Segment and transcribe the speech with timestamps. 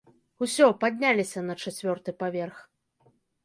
[0.45, 2.61] Усё, падняліся на чацвёрты паверх.